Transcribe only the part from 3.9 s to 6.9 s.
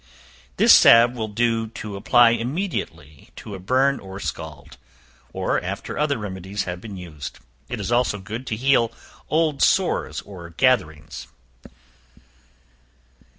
or scald, or after other remedies have